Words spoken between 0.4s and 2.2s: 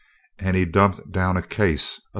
he dumped down a case of.